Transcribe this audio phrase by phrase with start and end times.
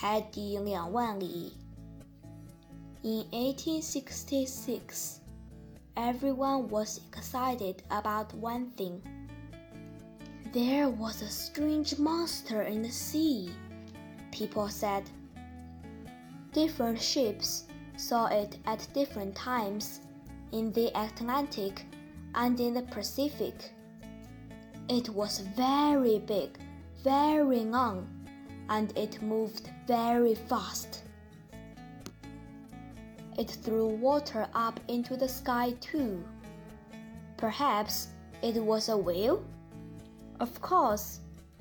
[0.00, 1.52] 海底两万里。
[3.02, 5.20] In 1866,
[5.94, 9.00] everyone was excited about one thing.
[10.52, 13.50] There was a strange monster in the sea,
[14.32, 15.04] people said.
[16.52, 17.64] Different ships
[17.96, 20.00] saw it at different times
[20.52, 21.84] in the Atlantic
[22.34, 23.72] and in the Pacific.
[24.88, 26.58] It was very big,
[27.02, 28.08] very long,
[28.71, 31.03] and it moved very fast.
[33.37, 36.23] It threw water up into the sky too.
[37.35, 38.07] Perhaps
[38.41, 39.43] it was a whale?
[40.39, 41.19] Of course,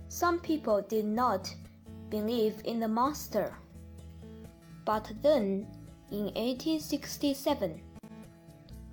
[0.08, 1.52] some people did not
[2.10, 3.54] believe in the monster.
[4.84, 5.66] But then,
[6.12, 7.80] in 1867,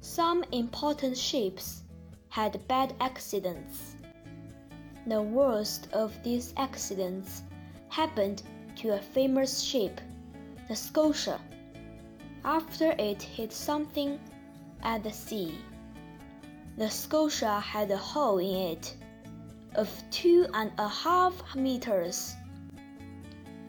[0.02, 1.84] some important ships
[2.30, 3.96] had bad accidents.
[5.06, 7.44] The worst of these accidents
[7.98, 8.44] happened
[8.76, 10.00] to a famous ship,
[10.68, 11.40] the Scotia,
[12.46, 14.20] after it hit something
[14.84, 15.58] at the sea.
[16.78, 18.96] The Scotia had a hole in it
[19.74, 22.36] of two and a half meters.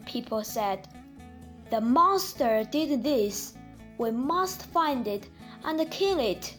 [0.05, 0.87] People said,
[1.71, 3.55] The monster did this.
[3.97, 5.27] We must find it
[5.63, 6.55] and kill it.